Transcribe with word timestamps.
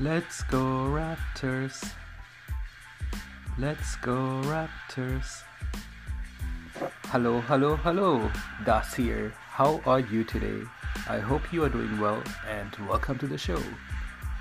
Let's 0.00 0.42
go 0.42 0.58
Raptors. 0.58 1.88
Let's 3.56 3.94
go 3.94 4.42
Raptors. 4.42 5.44
Hello, 7.04 7.40
hello, 7.42 7.76
hello. 7.76 8.28
Das 8.64 8.92
here. 8.94 9.32
How 9.38 9.80
are 9.86 10.00
you 10.00 10.24
today? 10.24 10.62
I 11.08 11.20
hope 11.20 11.52
you 11.52 11.62
are 11.62 11.68
doing 11.68 12.00
well 12.00 12.20
and 12.50 12.74
welcome 12.88 13.18
to 13.18 13.28
the 13.28 13.38
show. 13.38 13.62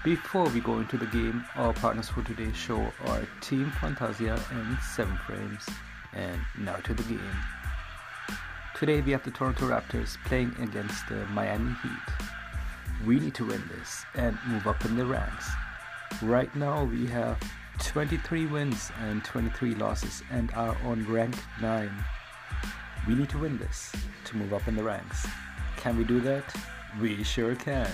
Before 0.04 0.50
we 0.50 0.60
go 0.60 0.80
into 0.80 0.98
the 0.98 1.06
game, 1.06 1.46
our 1.56 1.72
partners 1.74 2.10
for 2.10 2.24
today's 2.24 2.58
show 2.58 2.92
are 3.06 3.28
Team 3.42 3.72
Fantasia 3.80 4.42
and 4.50 4.78
7 4.80 5.16
Frames. 5.28 5.70
And 6.14 6.42
now 6.58 6.78
to 6.78 6.96
the 6.96 7.04
game. 7.04 7.38
Today 8.76 9.02
we 9.02 9.12
have 9.12 9.24
the 9.24 9.30
Toronto 9.30 9.70
Raptors 9.70 10.18
playing 10.26 10.56
against 10.60 11.08
the 11.10 11.28
Miami 11.28 11.76
Heat. 11.84 12.33
We 13.06 13.20
need 13.20 13.34
to 13.36 13.46
win 13.46 13.64
this 13.76 14.06
and 14.16 14.38
move 14.48 14.68
up 14.68 14.86
in 14.86 14.96
the 14.96 15.06
ranks. 15.06 15.50
Right 16.22 16.54
now 16.56 16.86
we 16.86 17.06
have 17.08 17.38
23 17.80 18.46
wins 18.46 18.92
and 19.02 19.24
23 19.26 19.76
losses 19.76 20.24
and 20.32 20.52
are 20.54 20.78
on 20.86 21.06
rank 21.12 21.36
9. 21.62 21.92
We 23.08 23.16
need 23.16 23.30
to 23.30 23.40
win 23.40 23.58
this 23.58 23.92
to 24.26 24.38
move 24.38 24.54
up 24.54 24.68
in 24.68 24.76
the 24.76 24.84
ranks. 24.84 25.28
Can 25.78 25.98
we 25.98 26.06
do 26.06 26.22
that? 26.22 26.56
We 27.02 27.24
sure 27.24 27.56
can 27.56 27.92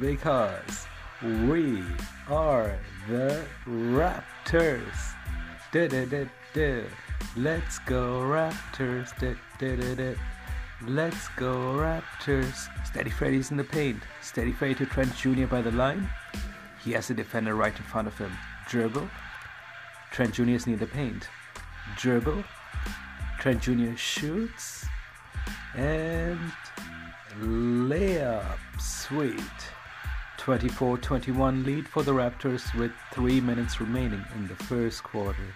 because 0.00 0.86
we 1.22 1.82
are 2.28 2.78
the 3.08 3.44
Raptors. 3.66 5.14
Da, 5.72 5.88
da, 5.88 6.04
da, 6.06 6.24
da. 6.54 6.82
Let's 7.36 7.78
go 7.80 8.20
Raptors. 8.22 9.18
Da, 9.18 9.34
da, 9.58 9.76
da, 9.76 9.94
da. 9.94 10.14
Let's 10.84 11.28
go 11.36 11.74
Raptors. 11.74 12.68
Steady 12.86 13.08
Freddy's 13.08 13.50
in 13.50 13.56
the 13.56 13.64
paint. 13.64 14.02
Steady 14.20 14.52
Freddy 14.52 14.74
to 14.74 14.86
Trent 14.86 15.14
Jr. 15.16 15.46
by 15.46 15.62
the 15.62 15.70
line. 15.70 16.08
He 16.84 16.92
has 16.92 17.08
a 17.08 17.14
defender 17.14 17.54
right 17.54 17.74
in 17.74 17.84
front 17.84 18.06
of 18.06 18.18
him. 18.18 18.30
Dribble. 18.68 19.08
Trent 20.12 20.34
Jr. 20.34 20.50
is 20.50 20.66
near 20.66 20.76
the 20.76 20.86
paint. 20.86 21.28
Dribble. 21.96 22.44
Trent 23.38 23.62
Jr. 23.62 23.96
shoots. 23.96 24.84
And 25.74 26.38
layup. 27.40 28.58
Sweet. 28.78 29.40
24 30.36 30.98
21 30.98 31.64
lead 31.64 31.88
for 31.88 32.02
the 32.02 32.12
Raptors 32.12 32.72
with 32.78 32.92
3 33.14 33.40
minutes 33.40 33.80
remaining 33.80 34.24
in 34.36 34.46
the 34.46 34.54
first 34.54 35.02
quarter. 35.02 35.54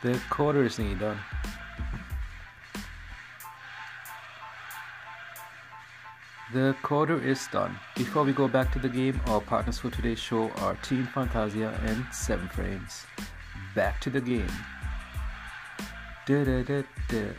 The 0.00 0.20
quarter 0.30 0.64
is 0.64 0.78
nearly 0.78 0.94
done. 0.94 1.18
The 6.52 6.76
quarter 6.82 7.20
is 7.20 7.46
done. 7.52 7.76
Before 7.96 8.22
we 8.22 8.32
go 8.32 8.46
back 8.46 8.72
to 8.72 8.78
the 8.78 8.88
game, 8.88 9.20
our 9.26 9.40
partners 9.40 9.80
for 9.80 9.90
today's 9.90 10.20
show 10.20 10.50
are 10.62 10.76
Team 10.76 11.08
Fantasia 11.12 11.78
and 11.84 12.06
7 12.12 12.48
Frames. 12.48 13.06
Back 13.74 14.00
to 14.02 14.10
the 14.10 14.20
game. 14.20 14.50
Da, 16.26 16.44
da, 16.44 16.62
da, 16.62 16.82
da. 17.08 17.32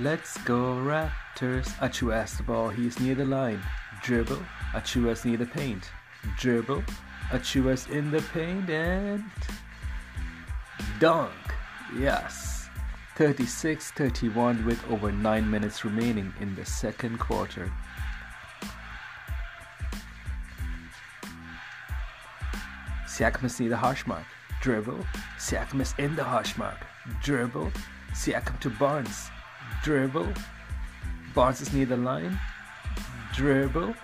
Let's 0.00 0.36
go 0.38 0.74
Raptors. 0.74 1.68
Achiuwa 1.78 2.14
has 2.14 2.36
the 2.36 2.42
ball. 2.42 2.70
He's 2.70 2.98
near 2.98 3.14
the 3.14 3.24
line. 3.24 3.62
Dribble. 4.02 4.42
Achiuwa's 4.72 5.24
near 5.24 5.36
the 5.36 5.46
paint. 5.46 5.90
Dribble. 6.38 6.82
Achiuwa's 7.30 7.86
in 7.88 8.10
the 8.10 8.20
paint 8.32 8.68
and 8.68 9.22
dunk. 10.98 11.30
Yes. 11.98 12.68
36 13.16 13.92
31 13.92 14.64
with 14.66 14.84
over 14.90 15.12
9 15.12 15.50
minutes 15.50 15.84
remaining 15.84 16.32
in 16.40 16.54
the 16.56 16.64
second 16.64 17.18
quarter. 17.20 17.70
Siakam 23.06 23.60
near 23.60 23.70
the 23.70 23.76
hash 23.76 24.04
mark. 24.08 24.24
Dribble. 24.60 25.06
Siakam 25.38 25.80
is 25.80 25.94
in 25.98 26.16
the 26.16 26.24
hash 26.24 26.58
mark. 26.58 26.78
Dribble. 27.22 27.70
Siakam 28.12 28.58
to 28.58 28.70
Barnes. 28.70 29.28
Dribble. 29.84 30.32
Barnes 31.32 31.60
is 31.60 31.72
near 31.72 31.86
the 31.86 31.96
line. 31.96 32.36
Dribble. 33.32 33.94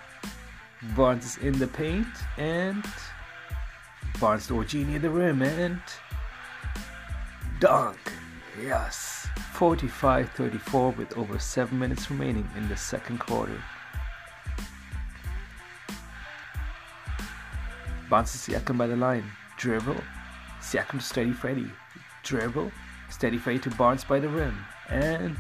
Barnes 0.95 1.25
is 1.25 1.37
in 1.39 1.59
the 1.59 1.67
paint. 1.67 2.07
And 2.39 2.85
Barnes 4.21 4.47
to 4.47 4.61
OG 4.61 4.75
near 4.75 5.01
the 5.01 5.11
rim. 5.11 5.43
And 5.43 5.81
dunk. 7.61 7.99
Yes. 8.61 9.29
45 9.53 10.31
34 10.31 10.91
with 10.93 11.17
over 11.17 11.39
7 11.39 11.79
minutes 11.79 12.11
remaining 12.11 12.49
in 12.57 12.69
the 12.69 12.77
second 12.77 13.21
quarter. 13.21 13.63
Bounces 18.09 18.49
Siakam 18.49 18.79
by 18.79 18.87
the 18.87 18.97
line. 18.97 19.25
Dribble. 19.59 20.03
Siakam 20.61 20.99
to 20.99 21.01
Steady 21.01 21.33
Freddy. 21.33 21.71
Dribble. 22.25 22.73
Steady 23.11 23.37
Freddy 23.37 23.59
to 23.61 23.71
Barnes 23.71 24.05
by 24.05 24.19
the 24.19 24.29
rim. 24.29 24.57
And 24.89 25.37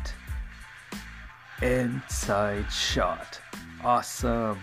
inside 1.62 2.70
shot. 2.70 3.40
Awesome. 3.82 4.58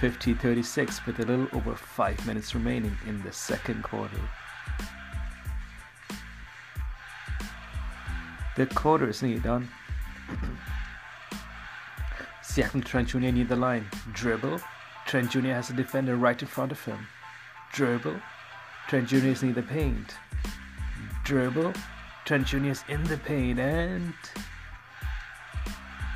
50 0.00 0.34
36 0.34 1.06
with 1.06 1.18
a 1.18 1.26
little 1.26 1.48
over 1.52 1.74
5 1.74 2.26
minutes 2.26 2.54
remaining 2.54 2.96
in 3.06 3.20
the 3.22 3.32
second 3.32 3.82
quarter. 3.82 4.20
The 8.56 8.66
quarter 8.66 9.08
is 9.08 9.22
nearly 9.22 9.40
done. 9.40 9.68
Siakam 12.42 12.82
to 12.82 12.88
Trent 12.88 13.08
Jr. 13.08 13.18
near 13.18 13.44
the 13.44 13.56
line. 13.56 13.86
Dribble. 14.12 14.60
Trent 15.06 15.30
Jr. 15.32 15.48
has 15.48 15.70
a 15.70 15.72
defender 15.72 16.16
right 16.16 16.40
in 16.40 16.46
front 16.46 16.70
of 16.70 16.84
him. 16.84 17.06
Dribble. 17.72 18.16
Trent 18.86 19.08
Jr. 19.08 19.16
is 19.16 19.42
near 19.42 19.54
the 19.54 19.62
paint. 19.62 20.14
Dribble. 21.24 21.72
Trent 22.24 22.46
Jr. 22.46 22.66
is 22.66 22.84
in 22.88 23.02
the 23.04 23.18
paint 23.18 23.58
and 23.58 24.14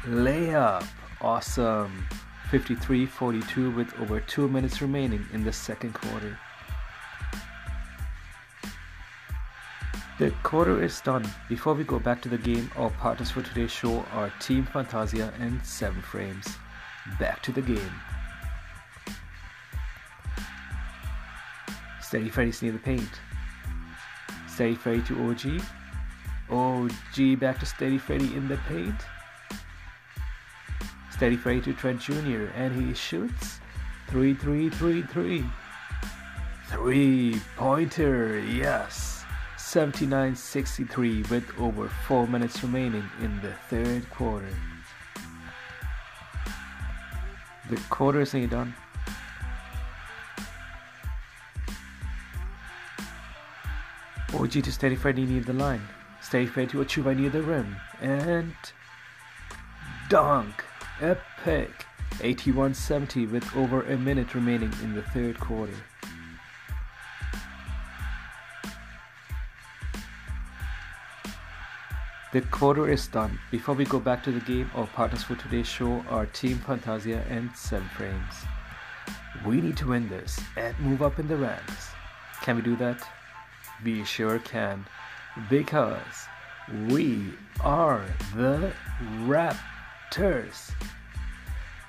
layup. 0.04 0.86
Awesome. 1.20 2.06
53 2.50 3.04
42 3.04 3.70
with 3.72 3.92
over 4.00 4.20
2 4.20 4.48
minutes 4.48 4.80
remaining 4.80 5.26
in 5.32 5.42
the 5.42 5.52
second 5.52 5.92
quarter. 5.92 6.38
The 10.18 10.32
quarter 10.42 10.82
is 10.82 11.00
done. 11.00 11.24
Before 11.48 11.74
we 11.74 11.84
go 11.84 12.00
back 12.00 12.20
to 12.22 12.28
the 12.28 12.38
game, 12.38 12.68
our 12.74 12.90
partners 12.90 13.30
for 13.30 13.40
today's 13.40 13.70
show 13.70 14.04
are 14.12 14.32
Team 14.40 14.64
Fantasia 14.64 15.32
and 15.38 15.64
7 15.64 16.02
Frames. 16.02 16.56
Back 17.20 17.40
to 17.44 17.52
the 17.52 17.62
game. 17.62 17.92
Steady 22.02 22.28
Freddy's 22.28 22.60
near 22.62 22.72
the 22.72 22.78
paint. 22.80 23.20
Steady 24.48 24.74
Freddy 24.74 25.02
to 25.02 25.30
OG. 25.30 25.62
OG 26.50 27.38
back 27.38 27.60
to 27.60 27.66
Steady 27.66 27.98
Freddy 27.98 28.34
in 28.34 28.48
the 28.48 28.56
paint. 28.68 29.00
Steady 31.12 31.36
Freddy 31.36 31.60
to 31.60 31.72
Trent 31.74 32.00
Jr. 32.00 32.46
and 32.56 32.74
he 32.74 32.92
shoots. 32.92 33.60
3 34.08 34.34
3 34.34 34.68
3 34.68 35.02
3. 35.02 35.44
Three 36.70 37.40
pointer, 37.56 38.40
yes. 38.40 39.07
79 39.68 40.34
63 40.34 41.24
with 41.24 41.44
over 41.58 41.90
4 41.90 42.26
minutes 42.26 42.62
remaining 42.62 43.04
in 43.20 43.38
the 43.42 43.52
third 43.68 44.08
quarter. 44.08 44.48
The 47.68 47.76
quarter 47.90 48.22
is 48.22 48.32
nearly 48.32 48.48
done. 48.48 48.74
OG 54.32 54.52
to 54.52 54.72
Steady 54.72 54.96
Freddy 54.96 55.26
near 55.26 55.42
the 55.42 55.52
line. 55.52 55.82
Steady 56.22 56.46
Freddy 56.46 56.70
to 56.70 56.78
Achiuwa 56.78 57.14
near 57.14 57.28
the 57.28 57.42
rim. 57.42 57.76
And 58.00 58.54
dunk. 60.08 60.64
Epic. 61.02 61.84
81-70 62.20 63.30
with 63.30 63.54
over 63.54 63.82
a 63.82 63.98
minute 63.98 64.34
remaining 64.34 64.72
in 64.82 64.94
the 64.94 65.02
third 65.02 65.38
quarter. 65.38 65.74
The 72.30 72.42
quarter 72.42 72.90
is 72.90 73.08
done. 73.08 73.38
Before 73.50 73.74
we 73.74 73.86
go 73.86 73.98
back 73.98 74.22
to 74.24 74.30
the 74.30 74.40
game, 74.40 74.70
our 74.74 74.86
partners 74.88 75.22
for 75.22 75.34
today's 75.36 75.66
show 75.66 76.04
are 76.10 76.26
Team 76.26 76.58
Fantasia 76.58 77.24
and 77.30 77.50
7 77.56 77.88
Frames. 77.96 78.34
We 79.46 79.62
need 79.62 79.78
to 79.78 79.88
win 79.88 80.10
this 80.10 80.38
and 80.54 80.78
move 80.78 81.00
up 81.00 81.18
in 81.18 81.26
the 81.26 81.38
ranks. 81.38 81.88
Can 82.42 82.56
we 82.56 82.62
do 82.62 82.76
that? 82.76 83.02
We 83.82 84.04
sure 84.04 84.40
can. 84.40 84.84
Because 85.48 86.26
we 86.90 87.32
are 87.60 88.04
the 88.36 88.74
Raptors. 89.24 90.70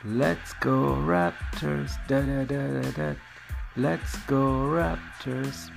Let's 0.06 0.54
go 0.62 0.96
Raptors. 0.96 1.92
Da 2.08 2.22
da 2.22 2.46
da 2.46 2.82
da 2.82 2.92
da. 2.92 3.16
Let's 3.76 4.16
go 4.20 4.70
Raptors. 4.72 5.70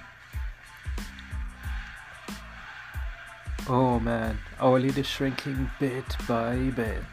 Oh 3.69 4.01
man, 4.01 4.39
our 4.59 4.81
lead 4.81 4.99
is 4.99 5.07
shrinking 5.07 5.71
bit 5.79 6.17
by 6.27 6.57
bit. 6.57 7.05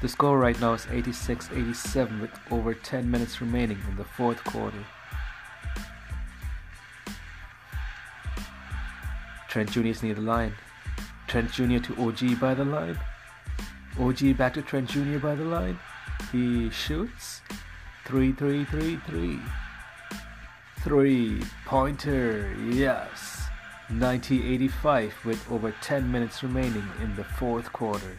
The 0.00 0.08
score 0.08 0.38
right 0.38 0.58
now 0.60 0.72
is 0.72 0.86
86 0.90 1.50
87 1.52 2.20
with 2.22 2.30
over 2.50 2.72
10 2.72 3.10
minutes 3.10 3.42
remaining 3.42 3.78
in 3.86 3.96
the 3.96 4.04
fourth 4.04 4.42
quarter. 4.44 4.82
Trent 9.48 9.70
Jr. 9.70 9.86
is 9.86 10.02
near 10.02 10.14
the 10.14 10.22
line. 10.22 10.54
Trent 11.26 11.52
Jr. 11.52 11.80
to 11.80 11.96
OG 12.02 12.40
by 12.40 12.54
the 12.54 12.64
line. 12.64 12.98
OG 14.00 14.38
back 14.38 14.54
to 14.54 14.62
Trent 14.62 14.88
Jr. 14.88 15.18
by 15.18 15.34
the 15.34 15.44
line. 15.44 15.78
He 16.32 16.70
shoots. 16.70 17.42
3 18.06 18.32
3 18.32 18.64
3 18.64 18.96
3. 19.06 19.38
Three 20.82 21.42
pointer, 21.66 22.54
yes. 22.70 23.35
90 23.90 24.54
85 24.54 25.14
with 25.24 25.50
over 25.50 25.72
10 25.80 26.10
minutes 26.10 26.42
remaining 26.42 26.88
in 27.02 27.14
the 27.14 27.24
fourth 27.24 27.72
quarter. 27.72 28.18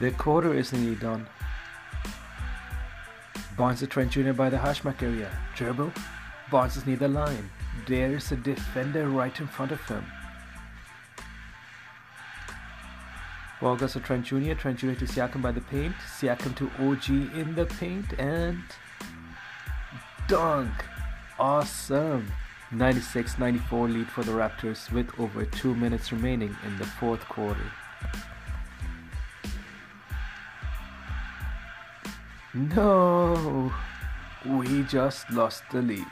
The 0.00 0.10
quarter 0.10 0.52
is 0.52 0.72
nearly 0.72 0.96
done. 0.96 1.26
Barnes 3.56 3.78
to 3.78 3.86
Trent 3.86 4.10
Jr. 4.10 4.32
by 4.32 4.50
the 4.50 4.56
hashmark 4.56 5.02
area. 5.02 5.30
Dribble. 5.56 5.92
Barnes 6.50 6.76
is 6.76 6.84
near 6.84 6.96
the 6.96 7.08
line. 7.08 7.48
There's 7.86 8.32
a 8.32 8.36
defender 8.36 9.08
right 9.08 9.38
in 9.40 9.46
front 9.46 9.72
of 9.72 9.80
him. 9.88 10.04
Ball 13.64 13.76
goes 13.76 13.94
to 13.94 14.00
Trent 14.00 14.26
Jr. 14.26 14.52
Trent 14.52 14.78
Jr. 14.78 14.92
to 14.92 15.06
Siakam 15.06 15.40
by 15.40 15.50
the 15.50 15.62
paint. 15.62 15.94
Siakam 16.18 16.54
to 16.56 16.70
OG 16.86 17.34
in 17.34 17.54
the 17.54 17.64
paint 17.64 18.04
and 18.18 18.58
dunk. 20.28 20.70
Awesome. 21.38 22.30
96 22.72 23.38
94 23.38 23.88
lead 23.88 24.06
for 24.10 24.22
the 24.22 24.32
Raptors 24.32 24.92
with 24.92 25.18
over 25.18 25.46
2 25.46 25.74
minutes 25.74 26.12
remaining 26.12 26.54
in 26.66 26.76
the 26.76 26.84
fourth 26.84 27.20
quarter. 27.20 27.72
No, 32.52 33.72
we 34.44 34.82
just 34.82 35.30
lost 35.30 35.62
the 35.72 35.80
lead. 35.80 36.04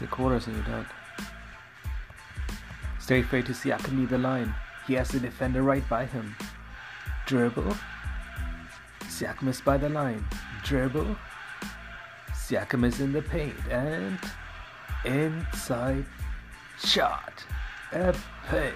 The 0.00 0.08
quarter's 0.08 0.48
nearly 0.48 0.62
done. 0.64 0.86
Steady 3.04 3.20
Freddy 3.20 3.48
to 3.48 3.52
Siakam 3.52 3.98
near 3.98 4.06
the 4.06 4.16
line. 4.16 4.54
He 4.86 4.94
has 4.94 5.10
the 5.10 5.20
defender 5.20 5.62
right 5.62 5.86
by 5.90 6.06
him. 6.06 6.34
Dribble. 7.26 7.76
Siakam 9.00 9.48
is 9.48 9.60
by 9.60 9.76
the 9.76 9.90
line. 9.90 10.24
Dribble. 10.62 11.14
Siakam 12.32 12.82
is 12.86 13.00
in 13.00 13.12
the 13.12 13.20
paint 13.20 13.56
and 13.70 14.18
inside 15.04 16.06
shot. 16.82 17.44
Epic. 17.92 18.72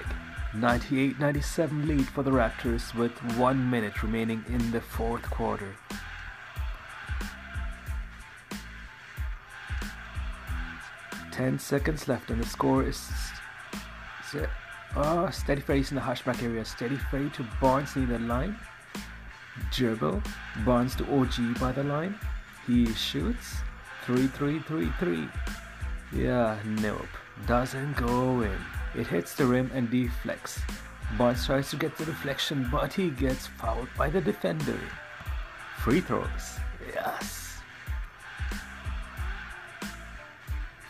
98-97 0.52 1.86
lead 1.86 2.06
for 2.06 2.22
the 2.22 2.30
Raptors 2.30 2.94
with 2.94 3.12
one 3.38 3.70
minute 3.70 4.02
remaining 4.02 4.44
in 4.50 4.72
the 4.72 4.80
fourth 4.82 5.22
quarter. 5.30 5.74
Ten 11.32 11.58
seconds 11.58 12.08
left 12.08 12.30
and 12.30 12.42
the 12.42 12.46
score 12.46 12.82
is 12.82 13.10
oh, 14.96 15.30
steady 15.30 15.60
Freddy 15.60 15.84
in 15.88 15.94
the 15.96 16.00
hash 16.00 16.24
mark 16.26 16.42
area. 16.42 16.64
Steady 16.64 16.96
Freddy 16.96 17.30
to 17.30 17.46
Barnes 17.60 17.96
near 17.96 18.06
the 18.06 18.18
line. 18.18 18.56
Dribble. 19.72 20.22
Barnes 20.64 20.94
to 20.96 21.04
OG 21.04 21.58
by 21.60 21.72
the 21.72 21.84
line. 21.84 22.18
He 22.66 22.92
shoots. 22.94 23.56
3 24.04 24.26
3 24.26 24.60
3 24.60 24.90
3. 24.98 25.28
Yeah, 26.12 26.58
nope. 26.64 27.06
Doesn't 27.46 27.96
go 27.96 28.40
in. 28.42 28.58
It 28.94 29.06
hits 29.06 29.34
the 29.34 29.46
rim 29.46 29.70
and 29.74 29.90
deflects. 29.90 30.60
Barnes 31.16 31.46
tries 31.46 31.70
to 31.70 31.76
get 31.76 31.96
the 31.96 32.04
reflection, 32.04 32.68
but 32.70 32.92
he 32.92 33.10
gets 33.10 33.46
fouled 33.46 33.88
by 33.96 34.10
the 34.10 34.20
defender. 34.20 34.80
Free 35.78 36.00
throws. 36.00 36.58
Yes. 36.94 37.58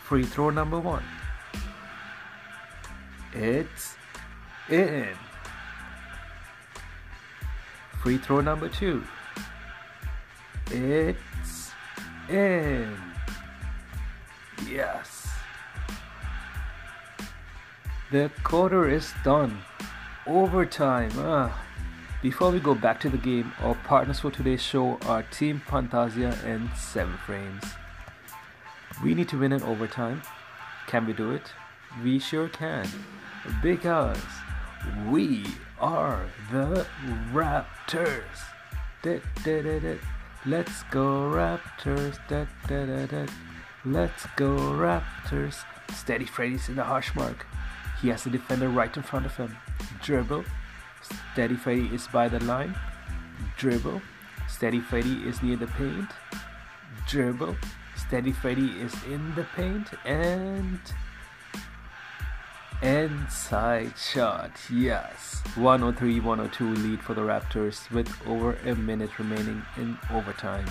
Free 0.03 0.23
throw 0.23 0.49
number 0.49 0.79
one. 0.79 1.03
It's 3.33 3.95
in. 4.69 5.09
Free 8.01 8.17
throw 8.17 8.41
number 8.41 8.69
two. 8.69 9.03
It's 10.71 11.71
in. 12.29 12.95
Yes. 14.67 15.27
The 18.11 18.31
quarter 18.43 18.89
is 18.89 19.13
done. 19.23 19.59
Overtime. 20.25 21.11
Ah. 21.17 21.65
Before 22.21 22.51
we 22.51 22.59
go 22.59 22.75
back 22.75 22.99
to 23.01 23.09
the 23.09 23.17
game, 23.17 23.53
our 23.61 23.75
partners 23.75 24.19
for 24.19 24.31
today's 24.31 24.61
show 24.61 24.97
are 25.05 25.23
Team 25.23 25.61
Fantasia 25.65 26.37
and 26.45 26.69
7 26.75 27.17
Frames. 27.25 27.63
We 29.03 29.13
need 29.13 29.29
to 29.29 29.39
win 29.39 29.53
in 29.53 29.63
overtime. 29.63 30.21
Can 30.87 31.05
we 31.05 31.13
do 31.13 31.31
it? 31.31 31.53
We 32.03 32.19
sure 32.19 32.49
can. 32.49 32.87
Because 33.61 34.21
we 35.07 35.45
are 35.79 36.25
the 36.51 36.85
Raptors. 37.31 38.21
Let's 40.45 40.83
go 40.91 41.31
Raptors. 41.31 42.17
Let's 43.85 44.25
go 44.35 44.55
Raptors. 44.55 45.63
Steady 45.93 46.25
Freddy's 46.25 46.69
in 46.69 46.75
the 46.75 46.83
hash 46.83 47.15
mark. 47.15 47.45
He 48.01 48.09
has 48.09 48.23
the 48.23 48.29
defender 48.29 48.69
right 48.69 48.95
in 48.95 49.03
front 49.03 49.25
of 49.25 49.35
him. 49.35 49.55
Dribble. 50.01 50.43
Steady 51.33 51.55
Freddy 51.55 51.87
is 51.93 52.07
by 52.07 52.27
the 52.27 52.43
line. 52.45 52.75
Dribble. 53.57 54.01
Steady 54.47 54.79
Freddy 54.79 55.27
is 55.27 55.41
near 55.41 55.55
the 55.57 55.67
paint. 55.67 56.09
Dribble. 57.07 57.55
Steady 57.95 58.31
Freddy 58.31 58.71
is 58.79 58.93
in 59.05 59.33
the 59.35 59.45
paint. 59.55 59.87
And. 60.05 60.79
Inside 62.81 63.93
shot. 63.97 64.51
Yes. 64.71 65.41
103 65.55 66.21
102 66.21 66.75
lead 66.81 67.01
for 67.01 67.13
the 67.13 67.21
Raptors 67.21 67.89
with 67.91 68.09
over 68.25 68.53
a 68.65 68.73
minute 68.73 69.19
remaining 69.19 69.61
in 69.75 69.97
overtime. 70.11 70.65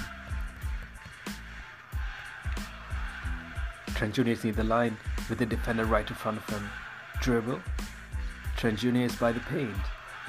Trent 3.94 4.14
Jr. 4.14 4.28
is 4.28 4.44
near 4.44 4.54
the 4.54 4.64
line 4.64 4.96
with 5.28 5.38
the 5.38 5.44
defender 5.44 5.84
right 5.84 6.08
in 6.08 6.16
front 6.16 6.38
of 6.38 6.48
him 6.48 6.70
dribble. 7.20 7.60
Trent 8.56 8.78
Jr. 8.78 8.96
is 8.96 9.16
by 9.16 9.32
the 9.32 9.40
paint. 9.40 9.76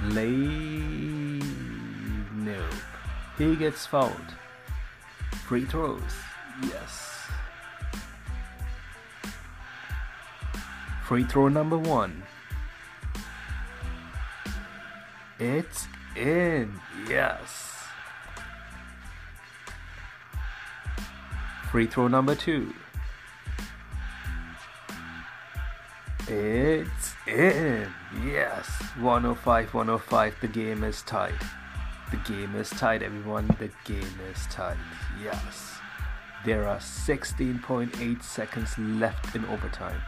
Lay. 0.04 1.42
Nope. 2.34 2.74
He 3.38 3.56
gets 3.56 3.86
fouled. 3.86 4.34
Free 5.46 5.66
throws. 5.66 6.02
Yes. 6.64 7.19
Free 11.10 11.24
throw 11.24 11.48
number 11.48 11.76
one. 11.76 12.22
It's 15.40 15.88
in. 16.16 16.80
Yes. 17.10 17.74
Free 21.72 21.88
throw 21.88 22.10
number 22.10 22.36
two. 22.36 22.76
It's 26.28 27.16
in. 27.26 27.92
Yes. 28.24 28.68
105 29.00 29.74
105. 29.74 30.36
The 30.42 30.48
game 30.48 30.84
is 30.84 31.02
tied. 31.02 31.34
The 32.12 32.18
game 32.18 32.56
is 32.56 32.70
tied, 32.70 33.02
everyone. 33.02 33.48
The 33.58 33.72
game 33.84 34.20
is 34.32 34.46
tied. 34.52 34.78
Yes. 35.24 35.80
There 36.46 36.68
are 36.68 36.78
16.8 36.78 38.22
seconds 38.22 38.78
left 38.78 39.36
in 39.36 39.44
overtime. 39.46 40.00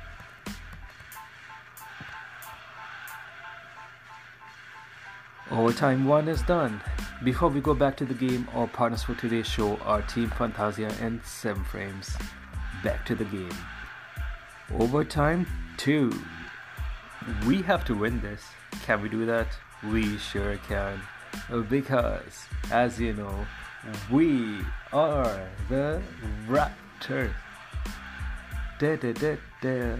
Overtime 5.51 6.05
1 6.05 6.29
is 6.29 6.41
done. 6.43 6.79
Before 7.25 7.49
we 7.49 7.59
go 7.59 7.73
back 7.73 7.97
to 7.97 8.05
the 8.05 8.13
game, 8.13 8.47
our 8.53 8.67
partners 8.67 9.03
for 9.03 9.15
today's 9.15 9.45
show 9.45 9.75
are 9.79 10.01
Team 10.03 10.29
Fantasia 10.29 10.89
and 11.01 11.21
7 11.25 11.61
Frames. 11.65 12.15
Back 12.85 13.05
to 13.07 13.15
the 13.15 13.25
game. 13.25 13.51
Overtime 14.79 15.45
2. 15.75 16.09
We 17.45 17.61
have 17.63 17.83
to 17.85 17.95
win 17.95 18.21
this. 18.21 18.41
Can 18.85 19.01
we 19.01 19.09
do 19.09 19.25
that? 19.25 19.47
We 19.91 20.17
sure 20.19 20.55
can. 20.69 21.01
Because, 21.69 22.45
as 22.71 22.97
you 22.97 23.11
know, 23.11 23.45
we 24.09 24.59
are 24.93 25.49
the 25.67 26.01
Raptors. 26.47 27.33
Da, 28.79 28.95
da, 28.95 29.11
da, 29.11 29.35
da. 29.61 29.97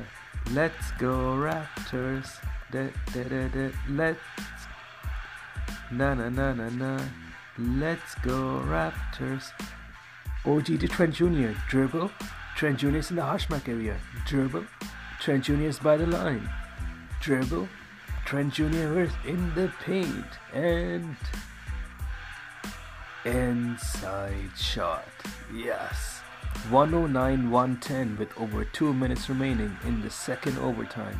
Let's 0.51 0.91
go 0.98 1.36
Raptors. 1.36 2.38
Da, 2.72 2.88
da, 3.13 3.24
da, 3.24 3.48
da. 3.50 3.70
Let's 3.89 4.20
na 5.91 6.13
na 6.13 6.29
na 6.29 6.53
na 6.53 6.69
na. 6.69 7.00
Let's 7.57 8.15
go 8.24 8.63
Raptors. 8.65 9.51
OG 10.45 10.79
to 10.79 10.88
Trent 10.88 11.13
Jr. 11.13 11.51
Dribble. 11.69 12.10
Trent 12.55 12.79
Jr. 12.79 12.95
is 12.95 13.10
in 13.10 13.17
the 13.17 13.24
hash 13.24 13.50
mark 13.50 13.67
area. 13.67 13.98
Dribble. 14.25 14.65
Trent 15.19 15.43
Jr. 15.43 15.63
is 15.63 15.79
by 15.79 15.98
the 15.98 16.07
line. 16.07 16.50
Dribble. 17.19 17.67
Trent 18.25 18.53
Jr. 18.53 19.01
is 19.01 19.12
in 19.27 19.53
the 19.53 19.71
paint. 19.83 20.25
And 20.53 21.15
inside 23.25 24.51
shot. 24.57 25.05
Yes. 25.53 26.21
109 26.69 27.51
110 27.51 28.17
with 28.17 28.36
over 28.38 28.65
2 28.65 28.93
minutes 28.93 29.29
remaining 29.29 29.75
in 29.86 30.01
the 30.01 30.10
second 30.10 30.57
overtime. 30.60 31.19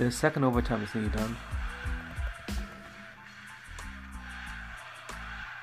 The 0.00 0.10
second 0.10 0.44
overtime 0.44 0.82
is 0.82 0.94
nearly 0.94 1.10
done. 1.10 1.36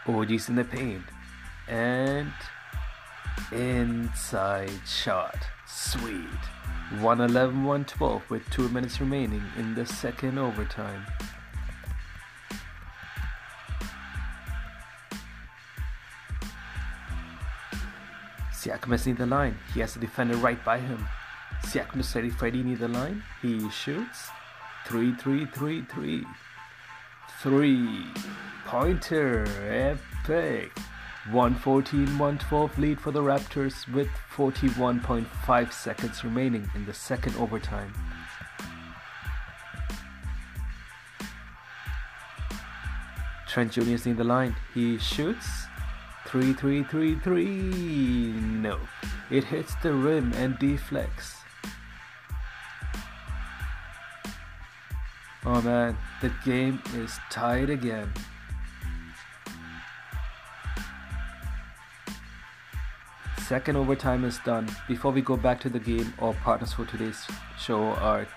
OG's 0.07 0.47
in 0.47 0.55
the 0.55 0.63
paint. 0.63 1.01
And 1.67 2.31
inside 3.51 4.69
shot. 4.85 5.39
Sweet. 5.65 6.43
111 6.99 7.63
112 7.63 8.29
with 8.29 8.47
2 8.51 8.69
minutes 8.69 9.01
remaining 9.01 9.41
in 9.57 9.73
the 9.73 9.87
second 9.87 10.37
overtime. 10.37 11.03
Siakam 18.53 19.03
near 19.03 19.15
the 19.15 19.25
line. 19.25 19.57
He 19.73 19.79
has 19.79 19.95
a 19.95 19.99
defender 19.99 20.35
right 20.35 20.63
by 20.63 20.77
him. 20.77 21.07
Siakam 21.67 21.99
is 21.99 22.07
steady 22.07 22.29
Freddy 22.29 22.63
near 22.63 22.77
the 22.77 22.87
line. 22.87 23.21
He 23.41 23.69
shoots. 23.69 24.29
3 24.85 25.13
3 25.15 25.45
3 25.47 25.81
3. 25.81 26.25
3. 27.41 28.05
Pointer. 28.65 29.45
Epic. 29.67 30.71
114 31.29 32.17
112 32.17 32.79
lead 32.79 33.01
for 33.01 33.11
the 33.11 33.19
Raptors 33.19 33.85
with 33.93 34.07
41.5 34.33 35.73
seconds 35.73 36.23
remaining 36.23 36.69
in 36.73 36.85
the 36.85 36.93
second 36.93 37.35
overtime. 37.35 37.93
Trent 43.49 43.73
Jr. 43.73 43.81
is 43.81 44.05
near 44.05 44.15
the 44.15 44.23
line. 44.23 44.55
He 44.73 44.97
shoots. 44.99 45.65
Three, 46.27 46.53
three, 46.53 46.83
three, 46.83 47.19
three. 47.19 48.31
No. 48.31 48.79
It 49.29 49.43
hits 49.43 49.75
the 49.83 49.91
rim 49.91 50.31
and 50.33 50.57
deflects. 50.59 51.36
Oh 55.49 55.61
man, 55.61 55.97
the 56.21 56.29
game 56.43 56.81
is 56.93 57.17
tied 57.31 57.69
again. 57.69 58.11
Second 63.47 63.77
overtime 63.77 64.25
is 64.25 64.39
done. 64.39 64.67
Before 64.89 65.13
we 65.13 65.21
go 65.21 65.37
back 65.37 65.61
to 65.61 65.69
the 65.69 65.79
game, 65.79 66.13
our 66.19 66.33
partners 66.33 66.73
for 66.73 66.83
today's 66.83 67.25
show 67.57 67.81
are 67.81 68.27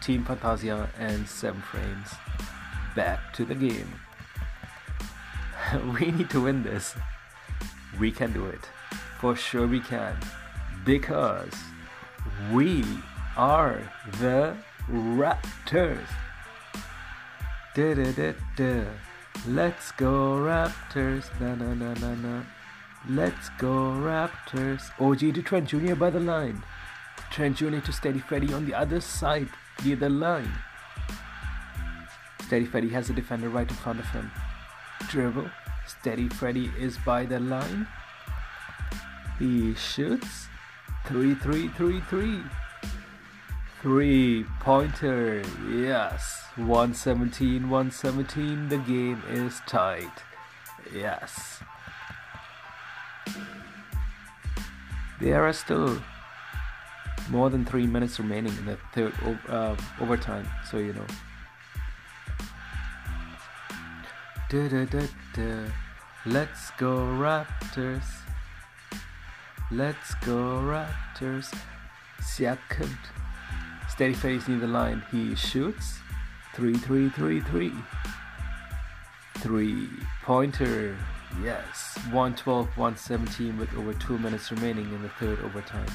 Team 0.00 0.24
Fantasia 0.24 0.90
and 0.98 1.28
Seven 1.28 1.62
Frames. 1.62 2.08
Back 2.96 3.32
to 3.34 3.44
the 3.44 3.54
game. 3.54 4.00
we 6.00 6.10
need 6.10 6.28
to 6.30 6.40
win 6.40 6.64
this 6.64 6.96
we 8.00 8.10
can 8.10 8.32
do 8.32 8.44
it. 8.46 8.68
For 9.20 9.36
sure 9.36 9.68
we 9.68 9.78
can. 9.78 10.16
Because 10.84 11.54
we 12.52 12.82
are 13.36 13.80
the 14.18 14.56
Raptors. 14.90 16.25
Let's 17.76 18.40
go 19.98 20.40
Raptors. 20.40 21.28
Na 21.38 21.54
na 21.54 21.74
na 21.74 21.92
na 21.92 22.14
na. 22.14 22.42
Let's 23.06 23.50
go 23.58 23.92
Raptors. 24.00 24.90
OG 24.98 25.34
to 25.34 25.42
Trent 25.42 25.68
Jr. 25.68 25.94
by 25.94 26.08
the 26.08 26.20
line. 26.20 26.64
Trent 27.30 27.58
Jr. 27.58 27.80
to 27.80 27.92
Steady 27.92 28.18
Freddy 28.18 28.54
on 28.54 28.64
the 28.64 28.72
other 28.72 29.02
side 29.02 29.50
near 29.84 29.96
the 29.96 30.08
line. 30.08 30.50
Steady 32.46 32.64
Freddy 32.64 32.88
has 32.88 33.10
a 33.10 33.12
defender 33.12 33.50
right 33.50 33.68
in 33.68 33.76
front 33.76 34.00
of 34.00 34.06
him. 34.06 34.30
Dribble 35.10 35.50
Steady 35.86 36.30
Freddy 36.30 36.72
is 36.78 36.96
by 37.04 37.26
the 37.26 37.40
line. 37.40 37.86
He 39.38 39.74
shoots. 39.74 40.48
3 41.08 41.34
3 41.34 41.68
3 41.68 42.00
3. 42.00 42.40
Three 43.86 44.44
pointer. 44.58 45.44
Yes. 45.70 46.42
117 46.56 47.70
117. 47.70 48.68
The 48.68 48.78
game 48.78 49.22
is 49.30 49.60
tied. 49.68 50.10
Yes. 50.92 51.60
There 55.20 55.46
are 55.46 55.52
still 55.52 56.02
more 57.30 57.48
than 57.48 57.64
three 57.64 57.86
minutes 57.86 58.18
remaining 58.18 58.52
in 58.58 58.66
the 58.66 58.76
third 58.92 59.12
uh, 59.48 59.76
overtime, 60.00 60.48
so 60.68 60.78
you 60.78 60.92
know. 60.92 61.06
Da, 64.50 64.66
da, 64.66 65.06
da. 65.32 65.70
Let's 66.26 66.72
go 66.72 66.96
Raptors. 67.22 68.02
Let's 69.70 70.12
go 70.26 70.58
Raptors. 70.66 71.54
Siakam. 72.20 72.90
Steady 73.96 74.12
Freddy 74.12 74.38
near 74.46 74.58
the 74.58 74.66
line. 74.66 75.02
He 75.10 75.34
shoots. 75.34 76.00
Three, 76.54 76.74
three, 76.74 77.08
three, 77.08 77.40
three. 77.40 77.72
Three 79.38 79.88
pointer. 80.22 80.94
Yes. 81.42 81.96
112, 82.10 82.66
117 82.76 83.56
with 83.56 83.74
over 83.74 83.94
two 83.94 84.18
minutes 84.18 84.52
remaining 84.52 84.84
in 84.92 85.00
the 85.00 85.08
third 85.08 85.40
overtime. 85.40 85.88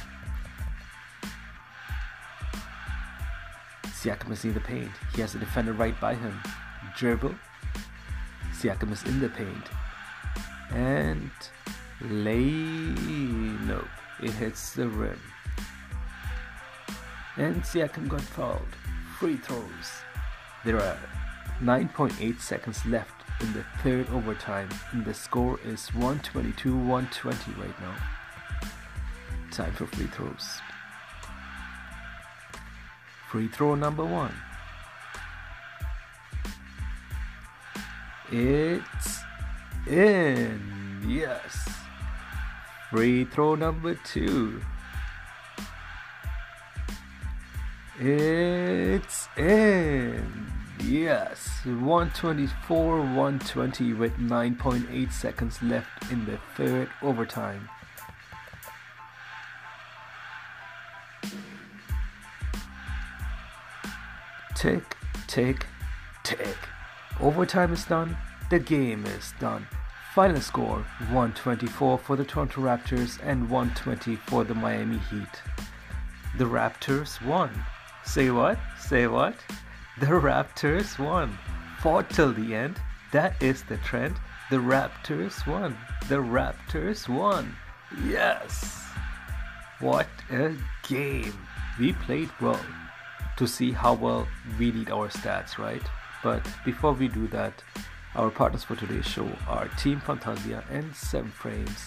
Siakam 3.86 4.32
is 4.32 4.46
in 4.46 4.56
the 4.56 4.60
paint. 4.60 4.90
He 5.14 5.22
has 5.22 5.36
a 5.36 5.38
defender 5.38 5.74
right 5.74 6.00
by 6.02 6.16
him. 6.16 6.34
Dribble. 6.98 7.36
Siakam 8.52 8.92
is 8.92 9.04
in 9.04 9.20
the 9.20 9.30
paint. 9.30 9.68
And 10.72 11.30
lay 12.02 12.50
nope, 13.68 13.86
it 14.24 14.32
hits 14.32 14.74
the 14.74 14.88
rim. 14.88 15.20
And 17.42 17.64
Siakam 17.64 18.08
got 18.08 18.22
fouled. 18.22 18.76
Free 19.18 19.36
throws. 19.36 19.90
There 20.64 20.78
are 20.78 21.00
9.8 21.60 22.40
seconds 22.40 22.86
left 22.86 23.16
in 23.42 23.52
the 23.54 23.66
third 23.82 24.08
overtime, 24.12 24.70
and 24.92 25.04
the 25.04 25.16
score 25.16 25.60
is 25.66 25.88
122 25.96 26.78
120 26.78 27.60
right 27.60 27.82
now. 27.82 27.96
Time 29.50 29.74
for 29.74 29.88
free 29.88 30.06
throws. 30.06 30.62
Free 33.32 33.48
throw 33.48 33.74
number 33.74 34.06
one. 34.06 34.36
It's 38.32 39.22
in. 39.88 41.02
Yes. 41.08 41.68
Free 42.92 43.26
throw 43.26 43.56
number 43.56 43.96
two. 43.96 44.62
It's 48.00 49.28
in. 49.38 50.52
Yes. 50.84 51.50
124 51.66 52.98
120 52.98 53.94
with 53.94 54.14
9.8 54.18 55.12
seconds 55.12 55.62
left 55.62 56.12
in 56.12 56.26
the 56.26 56.38
third 56.56 56.90
overtime. 57.02 57.70
Tick, 64.56 64.96
tick, 65.28 65.66
tick. 66.24 66.58
Overtime 67.20 67.74
is 67.74 67.86
done, 67.86 68.16
the 68.50 68.60
game 68.60 69.06
is 69.06 69.34
done. 69.40 69.68
Final 70.14 70.42
score 70.42 70.86
124 71.10 71.98
for 71.98 72.16
the 72.16 72.26
Toronto 72.26 72.62
Raptors 72.62 73.20
and 73.24 73.50
120 73.50 74.16
for 74.16 74.44
the 74.44 74.54
Miami 74.56 74.98
Heat. 75.10 75.42
The 76.38 76.46
Raptors 76.46 77.24
won. 77.26 77.52
Say 78.12 78.30
what? 78.30 78.60
Say 78.78 79.08
what? 79.08 79.36
The 80.02 80.08
Raptors 80.08 81.00
won. 81.00 81.38
Fought 81.80 82.10
till 82.10 82.34
the 82.34 82.54
end. 82.54 82.76
That 83.14 83.42
is 83.42 83.64
the 83.64 83.78
trend. 83.78 84.18
The 84.50 84.58
Raptors 84.58 85.48
won. 85.48 85.78
The 86.10 86.18
Raptors 86.18 87.08
won. 87.08 87.56
Yes. 88.06 88.84
What 89.80 90.10
a 90.30 90.54
game. 90.90 91.34
We 91.80 91.94
played 91.94 92.30
well. 92.42 92.60
To 93.38 93.48
see 93.48 93.72
how 93.72 93.94
well 93.94 94.28
we 94.60 94.74
need 94.74 94.92
our 94.92 95.08
stats, 95.08 95.58
right? 95.58 95.82
But 96.22 96.46
before 96.66 96.92
we 96.92 97.08
do 97.08 97.30
that, 97.30 97.64
our 98.16 98.30
partners 98.30 98.66
for 98.66 98.76
today's 98.76 99.08
show 99.08 99.30
are 99.48 99.70
Team 99.80 100.02
Fantasia 100.02 100.66
and 100.70 100.94
7 100.94 101.32
Frames. 101.32 101.86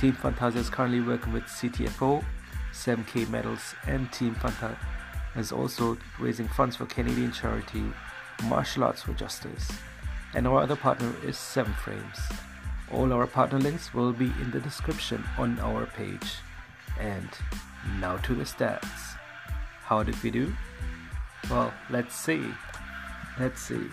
Team 0.00 0.14
Fantasia 0.14 0.58
is 0.58 0.68
currently 0.68 1.00
working 1.00 1.32
with 1.32 1.44
CTFO, 1.44 2.24
7K 2.72 3.30
Medals, 3.30 3.76
and 3.86 4.10
Team 4.12 4.34
Fantasia 4.34 4.76
is 5.36 5.52
also 5.52 5.96
raising 6.18 6.48
funds 6.48 6.76
for 6.76 6.86
Canadian 6.86 7.32
charity 7.32 7.84
Martial 8.44 8.84
Arts 8.84 9.02
for 9.02 9.12
Justice. 9.12 9.70
And 10.34 10.46
our 10.46 10.60
other 10.60 10.76
partner 10.76 11.12
is 11.24 11.36
7 11.36 11.72
Frames. 11.74 12.18
All 12.92 13.12
our 13.12 13.26
partner 13.26 13.58
links 13.58 13.94
will 13.94 14.12
be 14.12 14.32
in 14.40 14.50
the 14.50 14.60
description 14.60 15.24
on 15.38 15.58
our 15.60 15.86
page. 15.86 16.36
And 16.98 17.28
now 18.00 18.16
to 18.18 18.34
the 18.34 18.44
stats. 18.44 19.16
How 19.82 20.02
did 20.02 20.20
we 20.22 20.30
do? 20.30 20.52
Well, 21.50 21.72
let's 21.90 22.14
see. 22.14 22.44
Let's 23.38 23.60
see. 23.60 23.86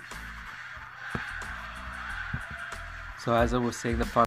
So 3.20 3.34
as 3.36 3.54
I 3.54 3.58
was 3.58 3.76
saying, 3.76 3.98
the 3.98 4.06
fun 4.06 4.26